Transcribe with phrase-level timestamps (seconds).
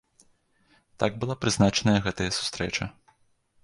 [1.03, 2.93] Так была прызначаная гэтая сустрэча.